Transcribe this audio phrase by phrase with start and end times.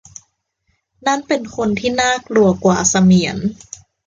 [1.07, 3.37] นั่นเป็นคนที่น่ากลัวกว่าเสมียน